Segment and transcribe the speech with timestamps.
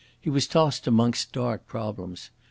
[0.19, 2.31] He was tossed amongst dark problems.